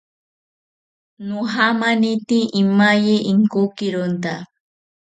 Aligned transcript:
Nojamanite 1.27 2.39
imaye 2.63 3.15
inkokironta 3.31 4.33